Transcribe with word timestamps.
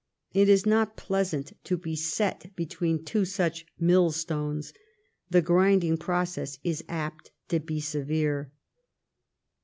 It 0.33 0.49
is 0.49 0.65
not 0.65 0.97
pleasant 0.97 1.53
to 1.65 1.77
be 1.77 1.95
set 1.95 2.55
between 2.55 3.05
two 3.05 3.23
such 3.23 3.67
millstones. 3.79 4.73
The 5.29 5.43
grinding 5.43 5.97
process 5.97 6.57
is 6.63 6.83
apt 6.89 7.29
to 7.49 7.59
be 7.59 7.79
severe. 7.79 8.51